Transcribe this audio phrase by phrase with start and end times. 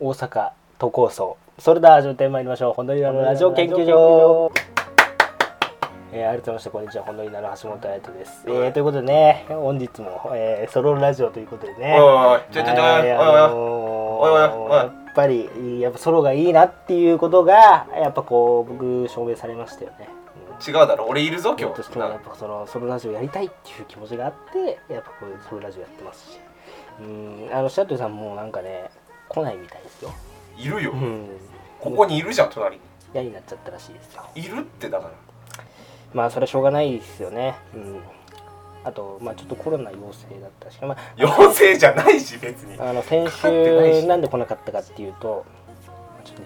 [0.00, 1.36] 大阪都構想。
[1.58, 2.72] それでは始めてまいりましょう。
[2.72, 4.52] 本土井のラジオ研究所。
[6.12, 7.02] えー、改めましてこんにちは。
[7.02, 11.96] 本土井の橋本彩人です、えー、ということでね本日も、えー、ソロラジオということでね。
[11.98, 12.40] おいおい。
[12.52, 12.90] ちょちょちょおい。
[12.90, 14.70] はいあのーおいおいおい。
[14.72, 20.08] やっぱりやっぱソロがいいなっていうことがやっぱこう僕証明されましたよね、
[20.60, 21.06] うん違うだろ。
[21.08, 21.74] 俺いるぞ今日。
[21.74, 26.38] としてはやっぱそのソロラジオやりたいっていう気持ちがあってやっぱこういうソロラジオやってますし。
[27.00, 28.90] うんあのシャットルさんもなんかね
[29.28, 30.12] 来ないみたいですよ。
[30.56, 30.92] いるよ。
[30.92, 31.28] うん。
[31.80, 32.76] ここにいるじゃん隣。
[32.76, 32.82] に
[33.14, 34.24] 嫌になっちゃったらしいですよ。
[34.34, 35.12] いるってだから。
[36.12, 37.56] まあそれはしょうがないですよね。
[37.74, 38.00] うん。
[38.84, 42.80] あとまあちょっとコロナ陽性だったしまあ陽性じゃないし別に。
[42.80, 44.00] あの先かかってないし。
[44.02, 45.44] 週なんで来なかったかっていうと
[46.24, 46.42] ちょっと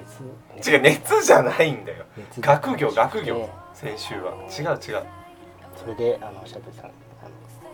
[0.57, 2.05] 熱違う熱じゃないんだよ。
[2.17, 3.35] 熱学業学業。
[3.37, 4.33] ね先週は。
[4.51, 5.05] 違う違う。
[5.77, 6.93] それであのシャトルさんあの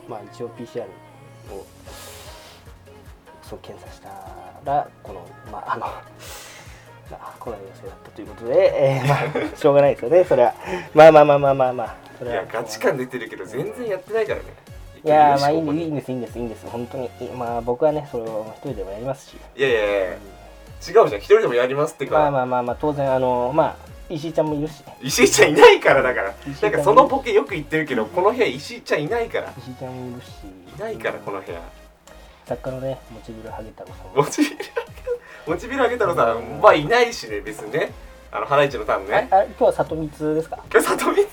[0.09, 1.67] まあ一応 PCR を
[3.43, 4.09] そう検査した
[4.65, 5.87] らこのまああの
[7.11, 10.55] まあコロナ陽性だったということで、えー、まあしょうがないですよねそれは。
[10.95, 12.37] まあまあまあまあまあまあそれは。
[12.37, 14.45] いやガチ感出てるけど全然やってないからね。
[15.05, 17.09] いやーまあいいんですいいんですいいんです本当に。
[17.37, 19.37] まあ僕はねそれを一人でもやりますし。
[19.57, 20.19] いやいやいや違う
[20.83, 21.07] じゃん。
[21.09, 22.19] 一人でもやりますってか。
[22.19, 23.77] まあまあまあまあ当然あのまあ
[24.11, 24.81] 石井ちゃんもいるし。
[24.81, 26.35] ね石井ちゃんいないからだから。
[26.63, 29.53] なんんかそのボケよく言ってるけどこの部屋石井ちゃんいないから。
[29.57, 30.29] 石井ちゃんもいるし。
[30.77, 31.59] いないからこの部屋
[32.49, 34.17] 作家のねモチビルハゲ太郎さん。
[34.17, 34.57] モもチビル
[35.47, 37.93] モチビルあげ太郎さんはいないしね別にね。
[38.33, 39.29] あのハライチのターンね。
[39.31, 40.59] ああ今日は里光ですか？
[40.73, 41.23] 今日里光。
[41.23, 41.29] 今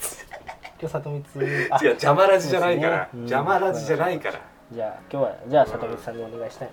[0.82, 1.46] 日里光。
[1.72, 4.40] あ 違う邪魔ラジじゃないから、ねうん邪魔ラジじゃないから。
[4.72, 6.70] じゃあ今日はじゃあ里光さんにお願いしたい。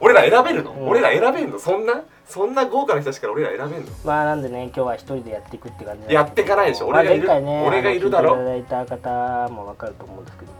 [0.00, 0.88] 俺ら選べるの、うん。
[0.88, 1.58] 俺ら選べんの？
[1.58, 2.02] そんな？
[2.26, 3.90] そんな豪華な人たちから俺ら選べんの？
[4.04, 6.86] まあなんでね今日は一人でやっていくって感じやってかないでしょ。
[6.88, 7.26] 俺がいる。
[7.28, 8.34] まあね俺がいるだろ。
[8.56, 10.52] いただいた方もわかると思うんですけど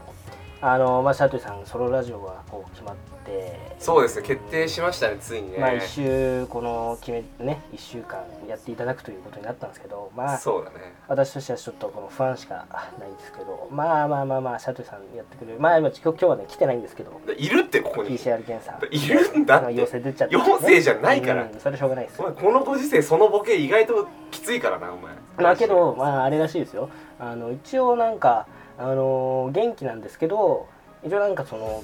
[0.60, 10.94] あのまあシャトルさんソロラジオがこう決まってそうですね決定しましたねついにね、まあ一週この決めね一週間やっていただくということになったんですけどまあそうだね。
[11.06, 12.66] 私としてはちょっとこの不安しか
[12.98, 15.60] ないんですけどまあまあまあまあシャトルさんやってくれる。
[15.60, 18.18] まあ今今日今日はね来てないんですけどでいるってここに。
[18.18, 18.78] PCR 検査。
[18.90, 19.74] いるんだって。
[19.74, 21.44] 陽性出ちゃって、陽性じゃないから。
[21.44, 25.12] うんそれしょうがないですお前このご時世そのボケ意外ときついからなお前。
[25.36, 26.90] まあけどまああれらしいですよ。
[27.20, 28.46] あの一応なんか
[28.78, 30.68] あの元気なんですけど
[31.04, 31.82] 一応なんかその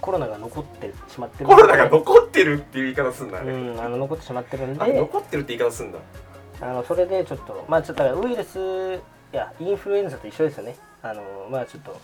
[0.00, 5.98] コロナが残ってしまってるコロナが残ってるっていう言い方すんだね、うんあの残ってしまってるんあで残ってるって言い方すんだ。
[6.60, 9.00] あのそれでちょっとまあちょっとだからウイルス
[9.32, 10.76] いやインフルエンザと一緒ですよね。
[11.02, 12.00] あのまあちょっと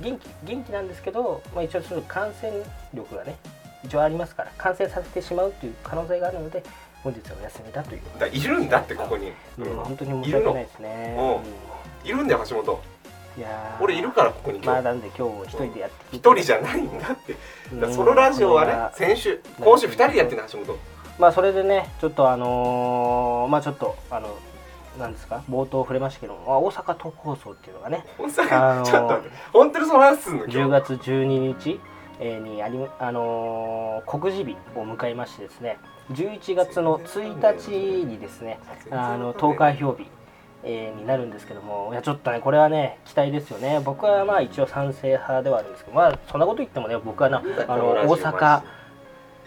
[0.00, 2.52] 元気元気なんですけど、まあ、一応ちょっと感染
[2.94, 3.36] 力がね
[3.84, 6.64] 一応ありますから感染させてしまうという可能性があるので
[7.02, 8.00] 本日はお休みだという。
[8.18, 11.40] だいるんだってここに、うん、本当に申いるのし訳ないですね。
[12.04, 12.72] いるんだよ橋本。
[12.72, 12.95] うん
[13.36, 13.82] いやー。
[13.84, 17.32] 俺いるからここにまあなんで今日一人でやって一人じゃないんだって。
[17.74, 20.78] だからソロラジオはね先週今週二人でやってるの橋本。
[21.18, 24.36] まあそれでねちょっとあのーまあちょっとあの
[24.98, 25.42] なんですか？
[25.50, 28.04] 冒頭触れましたけど大阪都構想っていうのがね。
[28.18, 29.36] ほんとにあのーちょっと待って。
[29.52, 30.44] 本当にその話すんの？
[30.44, 30.58] 今日。
[30.58, 31.24] 10月12
[31.58, 31.80] 日
[32.18, 35.78] えーにありあのー告示日を迎えましてですね。
[36.12, 37.70] 11月の1日
[38.04, 38.60] にですね
[38.92, 40.06] あの投開票日、
[40.68, 43.80] えーになるんですけどもいやちょっとねこれはね期待ですよね。
[43.84, 48.62] 僕はまあ一応賛成派ではあるんですけどまあそんなこと言ってもね僕はなあの大阪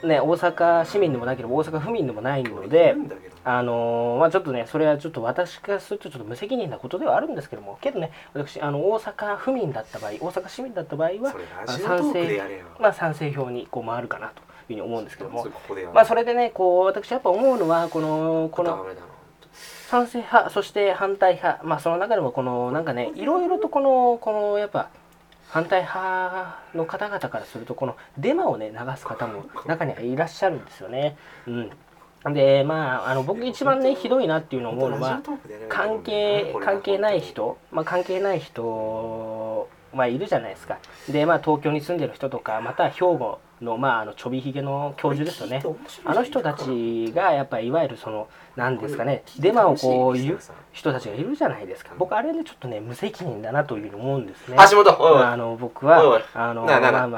[0.08, 2.96] ね大阪市民でもなければ大阪府民でもないので
[3.44, 12.66] あのーまあちょっとねそれはちょっと私からするとちょっと無責任なことではあるんですけどもけどね私あの大阪府民だった場合大阪市民だった場合はそれラジオトークでやれよ。
[12.79, 15.41] まあ賛成票にこう回るかなというふうに思うんですけども。
[15.41, 18.85] それここまあそれでねこう私やっぱ思うのはこのこの
[19.89, 24.89] 賛成派そして反対派まあその中でもこのなんかねいろいろとこのこのやっぱ
[25.47, 31.17] 反対派の方々からするとこのデマをね流す方も中にはいらっしゃるんですよね。
[31.47, 31.72] うん
[32.33, 35.22] でまああの僕一番ねひどいなっていうのを思うのは
[35.69, 45.62] 関係関係ない人、まあ、関係ない人、まあ、いるじゃないですかで、まあ、東京に住んでる人とかまた兵庫の,、まあ、あのちょびひげの教授ですよね。
[46.06, 49.23] あの人たちがやっぱりいわゆるその何ですかね。
[49.40, 50.40] デマをこう言う
[50.72, 51.91] 人たちがいるじゃないですか。
[51.97, 54.58] 僕あれねちょっとね無責任だなというふうに思うんですね。
[54.72, 56.64] 橋本あの僕はあの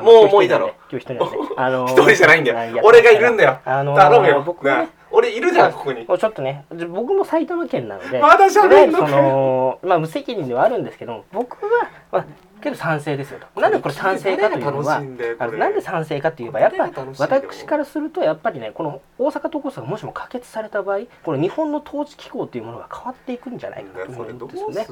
[0.02, 0.74] もうもういいだろ。
[0.90, 3.60] 今日一人なんであの 一人じゃないんだあよ俺がいるんだよ。
[3.66, 4.44] あの頼むよ。
[4.46, 6.06] 僕はね俺いるじゃんここに。
[6.06, 8.20] ちょっとね僕も埼玉県なので。
[8.20, 12.26] まだ喋んのかよいわゆるそのまあ無責任ではあるんですけども僕は、まあ、
[12.62, 13.60] けど賛成ですよと。
[13.60, 15.04] なんでこれ賛成かというのは
[15.40, 17.44] あのなんで賛成かといえばやっぱ誰が楽しいんだよ。
[17.50, 24.88] 私からするとやっぱりねこの大阪都構想がもしも可決された場合この日本の統治機構というものが変わっていくんじゃないかと思ううんですよね。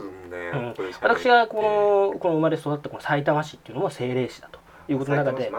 [0.53, 4.59] うん私がこのこの生まれ育ったこの埼玉市っていうのも政令市だと
[4.91, 5.51] いうことの中で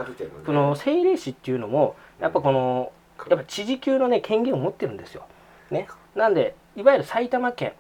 [0.45, 2.93] この政令市っていうのもやっぱこの
[3.29, 5.25] やっぱ知事級のね権限を持ってるんですよ。
[5.71, 5.87] ね、
[6.17, 7.73] なんでいわゆる埼玉県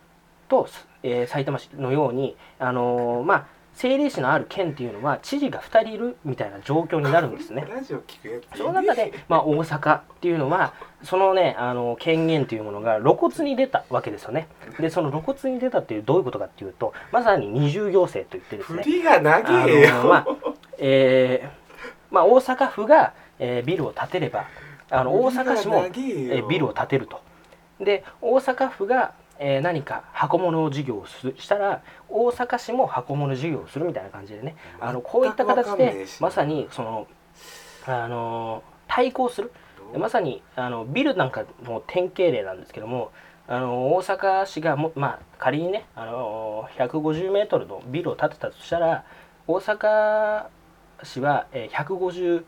[0.48, 0.68] と、
[1.02, 3.46] えー、埼玉市のように、あのー、まあ、
[3.80, 7.64] 政令市のある県っていうのは知事が2人いるみたいな状況になるんですね。
[8.54, 14.48] その中で、まあ、大阪っていうのはそのねあの権限というものが露骨に出たわけですよね。
[14.78, 18.82] でその露骨に出たっていうどういうことかっていうとまさに二重行政といってですね。
[20.04, 20.26] まあ
[20.76, 24.44] えーまあ、大阪府が、えー、ビルを建てれば
[24.90, 27.22] あの大阪市も、えー、ビルを建てると。
[27.80, 34.54] で大阪府がえー、何か箱物事業をしたら大阪市も箱物事業をするみたいな感じでね。
[34.78, 37.08] あのこういった形でまさにその
[37.86, 39.50] あの対抗する。
[39.98, 43.10] まさにあのビルなんかも典型例なんですけども
[43.48, 49.04] あの大阪市がも、まあ、仮にねあの150メートルのビルを建てたとしたら
[49.48, 50.46] 大阪
[51.02, 52.44] 市は150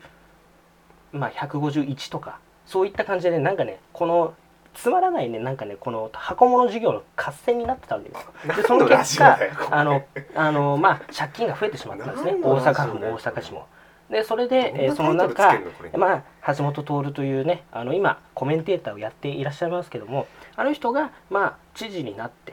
[1.11, 4.33] まあ151とかそういった感じでなんかねこの
[4.73, 8.55] つまらないねなんかねこの箱物事業の合戦になってたわけですよ。
[8.55, 9.39] でその結果
[9.71, 10.03] あの
[10.35, 12.35] あのまあ借金が増えてしまったんですね。
[12.41, 13.67] 大阪府も大阪市も。
[14.09, 15.59] でそれで、えー、その中、
[15.97, 22.51] まあ、橋本徹というねあの今コメンテーターをやっていらっしゃいますけどもあの人が、まあ、知事になって、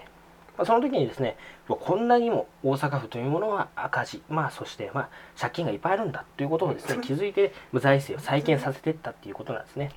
[0.57, 1.37] まあ、その時にですね
[1.69, 5.09] こんなにも大阪府というものは赤字、まあ、そして、まあ、
[5.39, 9.91] 借金がいっぱいあるんだということをですね気づいて無財政を再建させていったっていうことなんですね。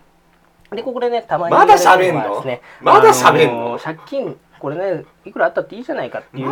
[0.72, 3.80] でここでねたまにまだ喋んの、ね、まだ喋んの？
[3.80, 6.46] 借金これねいくらあったっていいじゃないかっていう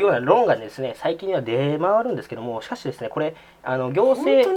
[0.00, 4.50] ような論がですね最近には出回るんですけどもしかしですねこれあの行政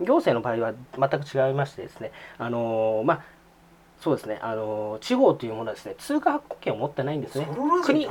[0.00, 3.22] 行政の場合は全く違いましてですねあのまあ
[4.00, 7.48] そうですねあの地方というものはですね通貨発行権を持ってないんですね。
[7.82, 8.06] 国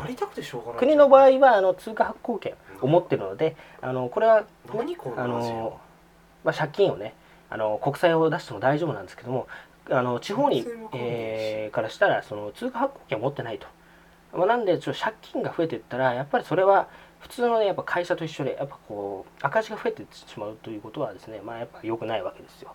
[0.77, 4.43] 国の場合はあの通貨発行権を持ってるのであのこれは
[5.17, 5.79] あの、
[6.43, 7.13] まあ、借金をね
[7.49, 9.47] あの国債を出しても大丈夫なんですけども
[9.89, 13.67] あの地方に、えー、からしたらその通貨発行権を持ってないと、
[14.37, 16.87] まあ、なんでちょっと借金が増えていったらやっぱりそれは
[17.19, 22.73] 普通の、ね、やっぱ会社と一緒でやっぱこう赤字が増えてしまうということはですねまあやっぱ良くないわけですよ。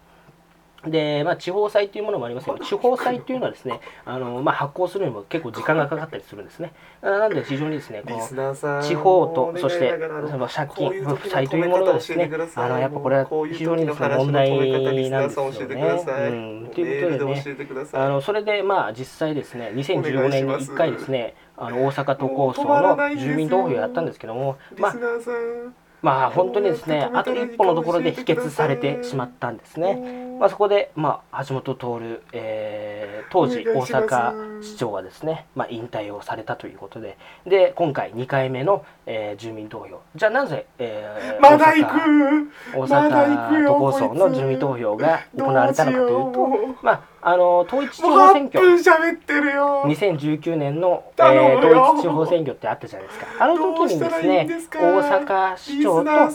[0.87, 6.73] で、まあ、地方債というものもありますけど、地方債というのはですね、あのまあ、発行するにも結構時間がかかったりするんですね。
[7.03, 9.99] なので、非常にですね、この地方と、そして、
[10.31, 15.57] その借金、負債というものがですね、あのやっぱこれは非常にですね、問題なんですよね。
[15.59, 16.35] う
[16.69, 17.45] ん、ということでね、
[17.93, 24.95] あのそれで、まあ、実際ですね、2015年に1回ですね、あの大阪都構想の住民投票をやったんですけども、まあ、
[26.03, 30.29] まあ本当にですねあと一歩のところで否決されてしまったんですね。
[30.39, 37.19] まあ、そこで、まあ、橋本徹、えー、当時大阪市長はですね、まあ、引退をされたということで。
[37.45, 40.01] で今回2回目の、えー、住民投票。
[40.15, 41.99] じゃあなぜ、えー、まだ行く。
[42.77, 48.65] 大阪都構想の住民投票が行われたのかというとまああの統一地方選挙。
[48.65, 53.27] 2019年の、えー、統一地方選挙ってあったじゃないですか。
[53.45, 56.31] あの時にですね大阪市長と大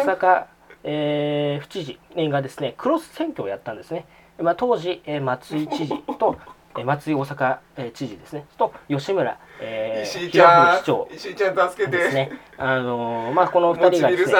[0.00, 0.44] 阪、
[0.82, 4.06] えー、府知事がですねクロス選挙をやったんですね、
[4.40, 6.36] まあ、当時、えー、松井知事と
[6.76, 8.46] え松井大阪、えー、知事ですね。
[8.56, 11.98] と吉村、えー、市長石井ちゃん助けて。
[11.98, 12.32] ですね。
[12.56, 14.32] あのー、まあこの二人がですね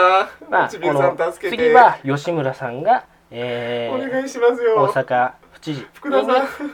[0.48, 4.76] まあこの次は吉村さんが、えー、お願いしますよ。
[4.76, 5.86] 大阪知事に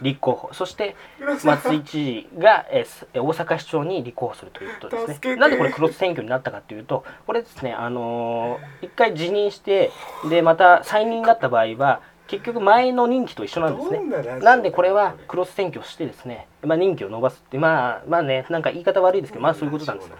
[0.02, 0.50] 立候補。
[0.52, 0.96] そして
[1.44, 5.36] 松井知事が、えー、大阪市長に立候補するということですね。
[5.36, 9.90] なんでこれクロス選挙になったかというとこれですねあのー、一回辞任して
[10.28, 14.38] でまた再任になった場合は結局前の任期と一緒なんですね。
[14.40, 20.10] なんでこれはクロス選挙してですね、まあ、任期を延ばすってまあまあねなんか言い方悪いですけどまあそういうことなんです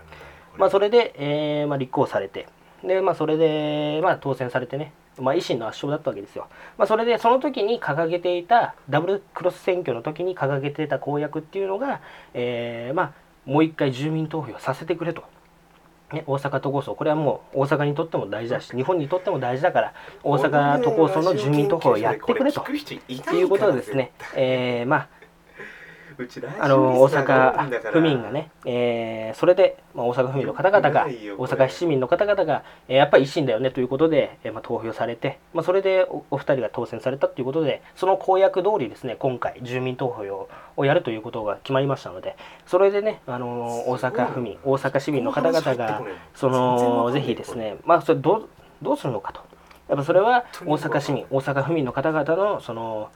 [0.57, 2.49] まあそれで、えーまあ、立候補されて
[2.85, 6.47] でまあそれで、まあ、当選されてねまあ、維新の圧勝だったわけですよ。
[6.77, 12.01] まあ、それでその時に掲げていたダブルクロス選挙の時に掲げていた公約っていうのが、
[12.35, 13.13] えー、まあ、
[13.45, 15.25] もう一回住民投票させてくれと。
[16.13, 22.65] ね、大阪都構想これはもう大阪にとっても大事だし日本にとっても大事だから大阪都構想の住民投票をやってくれと
[23.35, 25.09] いうことでですね、えー、まあ
[26.61, 46.03] あの大阪府民がね、えー、それで、まあ、大阪府民の方々が大阪市民の方々が、えー、やっぱり維新だよねということで、えーまあ、投票されて、まあ、それでおお二人が当選されたということでその公約通りですね今回住民投票をやるということが決まりましたのでそれでね、あの大阪府民大阪市民の方々が
[46.35, 48.49] そのぜひですねまあそれどう
[48.83, 49.41] どうするのかと。
[49.89, 53.11] やっぱそれは大阪市民大阪府民の方々のその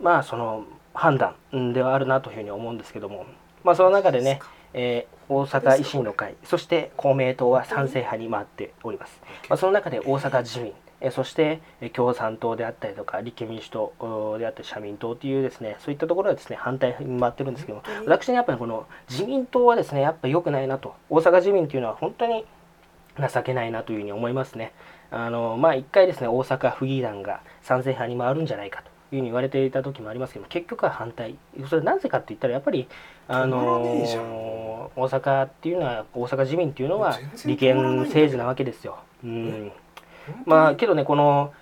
[0.00, 1.34] まあその判断
[1.72, 3.26] ではあるなというふうに思うんですけども、
[3.62, 4.40] まあ、その中でね、
[4.72, 20.94] えー、大阪維新の会そして公明党は賛成派に回っております、まあ、その中で大阪自民えそしてえ共産党であったりとか立憲民主党おであったり社民党っていうですねそういったところはですね反対に回ってるんですけども私ねやっぱりこの自民党はですねやっぱ良くないなと。
[21.10, 22.46] 大阪自民っていうのは本当に
[23.18, 24.72] 情けないなというふうに思いますね。
[25.10, 31.36] あのまあ一回ですね大阪府議団が賛成派に回るんじゃないかというふうに言われていた時もありますけど結局は反対。
[31.68, 32.88] それなぜかって言ったらやっぱり
[33.28, 38.98] あの大阪っていうのは大阪自民っていうのは利権政治なわけですよ。
[39.24, 39.72] うん。
[40.46, 41.52] まあけどねこの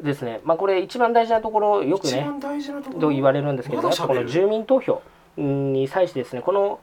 [0.00, 0.40] ですね。
[0.44, 2.26] まあこれ一番大事なところよくね
[3.00, 5.02] と言われるんですけど、やっぱこの住民投票
[5.36, 6.80] に際してですねこの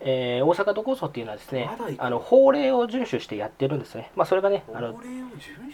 [0.00, 4.10] えー、大阪都構想っていうのはですね、ま、あの法令を遵守してやってるんですね。
[4.14, 5.00] まあ、それがね、あの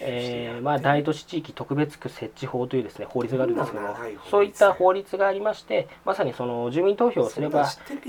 [0.00, 3.96] えー、まあ、大都市地域特別区設置法というですね法律があるんですけども、
[4.30, 7.66] そういった法律がありまして、まさにその住民投票をすれば、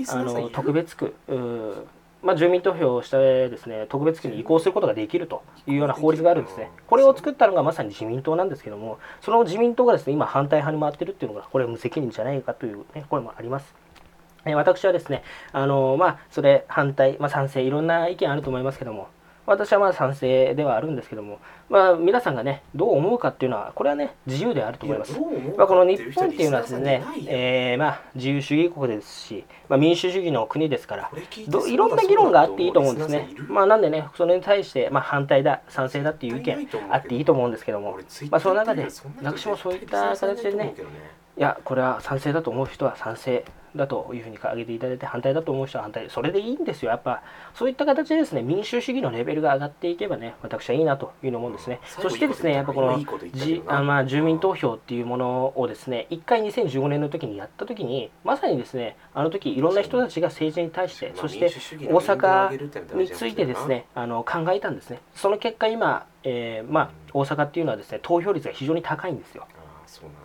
[0.08, 1.14] あの特別区、
[2.22, 6.70] まあ、住民投票をしてですね特別区に移行することができるというような法律があるんですね。
[6.86, 13.83] これを作ったのがまさに自民党なんですけども、その自民党がですね今反対派に回ってるっていうのがこれは無責任じゃないかというねこれもあります。
[14.52, 15.22] 私はですね、
[15.52, 19.08] あのまあ、それ反対、まあ、賛成、いろんな意見あると思いますけども、
[19.46, 25.18] 私はまあ賛成ではあるんですけども、まあ、皆さんがね、どう思うかっていうのは、これはね、自由であると思います。
[25.56, 31.10] まあ、この日本っていうのはですね、えー、まあ、自由主義国ですし、まあ、民主主義の国ですから
[31.48, 33.28] ど、いろんな議論があっていいと思うんですね。
[33.48, 37.98] まあ、なんでね、それに対して、まあ、反対だ、賛成だっていう意見あっていいと思うんですけども、
[38.30, 38.88] まあ、その中で、
[39.22, 40.74] 私もそういった形でね、
[41.36, 43.44] いや、これは賛成だと思う人は賛成。
[43.76, 46.08] だというふうに挙げていただいて反対だと思う人は反対。
[46.08, 46.90] それでいいんですよ。
[46.90, 47.22] やっぱ
[47.54, 52.98] そういった形でですね民主主義のレベルが上がっていけばね私はいいなというのもですねそしてですねやっぱこの
[53.32, 65.00] じあまあ住民投票っていうものをですね1回2015年の時にやった時にまさにですねあの時いろんな人たちが政治に対してそして大阪についてですねあの考えたんですね。
[65.14, 69.46] その結果今、えー、まあ大阪っていうのはですね投票率が非常に高いんですよ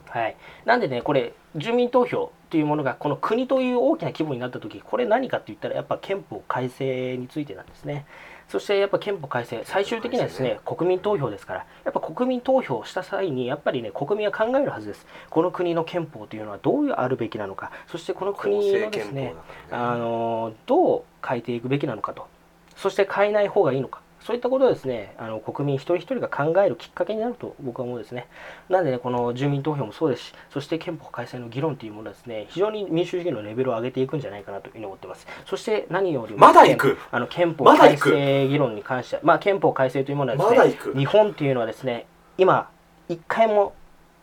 [0.08, 0.36] はい、
[0.66, 8.06] なんでねこれ住民投票というものがこの国という大きな規模になった時これ何かって言ったらやっぱ憲法改正についてなんですね。
[8.48, 15.06] そしてやっぱ憲法改正最終的にはですね国民投票ですからやっぱ国民投票した際にやっぱりね国民は考えるはずです。
[15.30, 17.72] この国の憲法というのはどうあるべきなのか。
[17.88, 19.36] そしてこの国のですね
[19.70, 22.28] あのどう変えていくべきなのかと。
[22.76, 28.28] そして変えない方がいいのかそういったことをですね、あの国民一人一人が考えるきっかけになると僕は思うんですね。
[28.68, 35.26] なのでね、この住民投票もそうですし、そして憲法改正の議論というものはですね、非常に民主主義のレベルを上げていくんじゃないかなというふうに思ってます。
[35.46, 36.98] そして何よりも、まだ行く！
[37.12, 42.06] あの憲法改正議論に関しては、まあ憲法改正というものはですね、日本というのはですね、
[42.38, 42.70] 今、
[43.08, 43.74] 一回も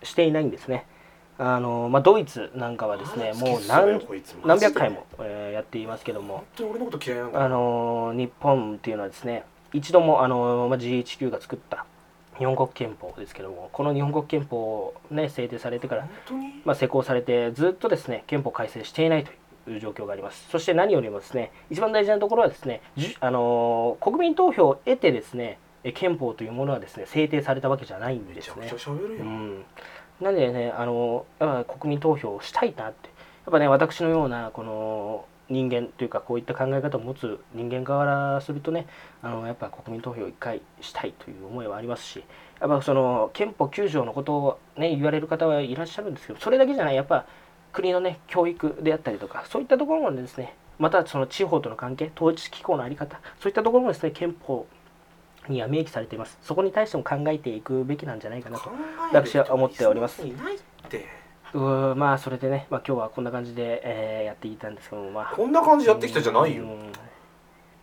[0.03, 0.87] していないんですね。
[1.38, 4.00] あのまあ、ドイツなんかはですね、もう何
[4.47, 6.45] 何百回も、えー、やっていますけども、
[7.35, 11.85] あの日本っていうのはですね、一度もあの、まあ、GHQ が作った
[12.39, 16.09] 日本国憲法ですけどもこの日本国憲法ね制定されてから、
[16.65, 20.49] まあ、施行されてずっとですね憲法改正していないという状況があります。
[20.51, 22.83] そして何よりもですね一番大事なところはですね
[23.21, 25.59] あの国民投票を得てですね
[25.95, 28.71] 憲法というものはですね制定されたわけじゃないんですね。
[29.21, 29.65] うん、
[30.21, 31.27] なんでねあの
[31.81, 33.17] 国民投票をしたいなって。
[33.47, 38.87] やっぱね私のようなこの人間というかこういった考え方を持つ人間側からするとね
[39.23, 42.25] あのやっぱ国民投票を1回したいという思いはありますし
[42.61, 47.26] やっぱその憲法9条のことを、ね、言われる方はいらっしゃるんですけどそれだけじゃないやっぱ
[47.73, 54.67] 国のね教育であったりとかそういったところもですねまたその地方との関係統一機構の在り方そういったところもですね憲法
[55.49, 58.71] には明記されていますそこに対しても考えていくべきなんじゃないかなと
[59.12, 60.23] 私は思っております。
[61.61, 66.65] うまあそれでね、まあ、今日はこんな感じで、えー、やっていたんですけども、まあ、こんな感じでやってきたじゃないよ。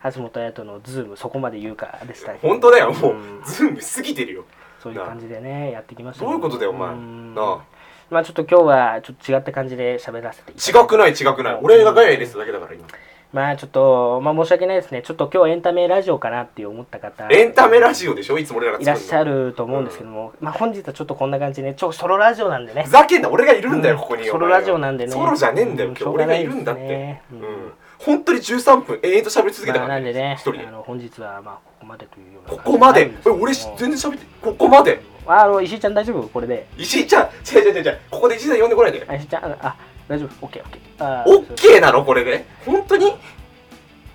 [0.04, 4.46] 橋本彩とのズームそこまで言うかでした本当だよもう、うん、ズーム過ぎてるよ。
[4.82, 6.32] そういう感じでねやってきました、ど。
[6.32, 6.90] ういうことだよお前。
[6.90, 7.64] なあ。
[8.10, 11.60] まあちょっと今日はちょっと違った感じで喋らせて違くない違くない。
[11.62, 12.86] 俺がガヤ入れてただけだから今
[13.34, 15.02] まあちょっと、まあ申し訳ないですね。
[15.02, 17.28] ちょっと今日エンタメラジオかなって思った方。
[17.32, 18.38] エンタメラジオでしょ？
[18.38, 22.84] いつも俺らがいらっしゃると思うんですけども、うん、まあ本日はちょっとこんな感じで、ちょ、ソロラジオなんでね。
[22.84, 23.30] ふざけんな。
[23.30, 24.28] 俺がいるんだよ、うん、ここに。
[24.28, 25.12] ソロラジオなんでね。
[25.12, 26.04] ソロじゃねえんだよ、今日。
[26.06, 27.22] 俺がいるんだって。
[27.32, 27.74] うん。
[27.98, 30.38] 本当に13分永遠と喋り続けたから、ね、なんでね、
[30.68, 33.10] あの本日はまあここまでというようなここまで。
[33.26, 35.02] え俺全然喋ってここまで。
[35.26, 36.28] あの石井ちゃん大丈夫？
[36.28, 36.68] これで。
[36.78, 39.08] 石井ちゃん違う違う違うここで石井ちゃん呼んでこないで。
[39.16, 39.76] 石井ちゃんあ
[40.08, 40.64] 大丈夫 ?OKOK
[41.00, 42.04] ーオッケーなの？
[42.04, 42.46] これで？
[42.66, 43.14] 本当に？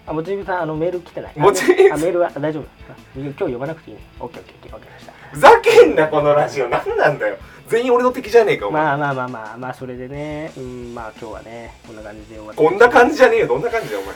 [0.07, 1.39] あもちみさんあのメール来てない。
[1.39, 2.31] もちみあメールは？
[2.31, 2.65] 大丈夫。
[3.15, 4.03] 今日呼ばなくていいね。
[4.21, 4.41] OKOKOK で
[5.01, 6.69] したふざけんなこのラジオ。
[6.69, 7.37] 何なんだよ。
[7.69, 8.83] 全員俺の敵じゃねえかお前。
[8.83, 10.53] まあまあまあまあまあそれでね。
[10.57, 12.57] うんまあ今日はねこんな感じで終わって。
[12.57, 13.47] こんな感じじゃねえよ。
[13.49, 14.15] どんな感じだよお前。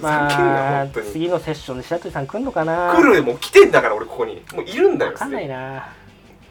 [0.00, 2.94] まあ、次のセッションで白鳥さん来るのかな？
[2.96, 4.42] 来るもう来てんだから俺ここに。
[4.54, 5.88] もういるんだよ分かんないな。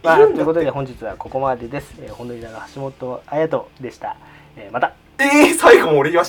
[0.04, 1.96] まあ、ということで本日はここまでです。
[2.00, 2.42] えー、本土の
[2.74, 4.18] 橋本綾人でした。
[4.56, 4.94] えー、また。
[5.20, 6.29] えー、最後も俺言わし